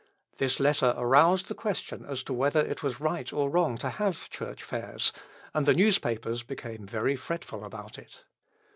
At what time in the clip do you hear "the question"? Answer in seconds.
1.47-2.05